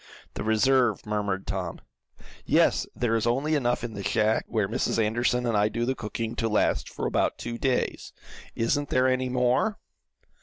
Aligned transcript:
"The 0.33 0.43
reserve," 0.43 1.05
murmured 1.05 1.45
Tom. 1.45 1.79
"Yes, 2.43 2.87
there 2.95 3.15
is 3.15 3.27
only 3.27 3.53
enough 3.53 3.83
in 3.83 3.93
the 3.93 4.01
shack 4.03 4.45
where 4.47 4.67
Mrs. 4.67 4.97
Anderson 4.97 5.45
and 5.45 5.55
I 5.55 5.69
do 5.69 5.85
the 5.85 5.93
cooking, 5.93 6.35
to 6.37 6.49
last 6.49 6.89
for 6.89 7.05
about 7.05 7.37
two 7.37 7.59
days. 7.59 8.11
Isn't 8.55 8.89
there 8.89 9.07
any 9.07 9.29
more?" 9.29 9.77